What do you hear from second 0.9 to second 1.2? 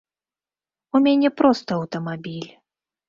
У